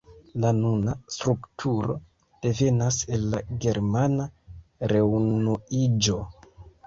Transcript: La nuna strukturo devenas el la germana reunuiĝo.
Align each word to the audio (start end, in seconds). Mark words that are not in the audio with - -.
La 0.43 0.51
nuna 0.59 0.93
strukturo 1.15 1.97
devenas 2.45 2.97
el 3.17 3.27
la 3.35 3.41
germana 3.67 4.27
reunuiĝo. 4.95 6.19